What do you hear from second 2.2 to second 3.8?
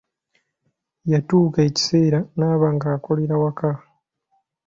n'aba ng'akolera waka.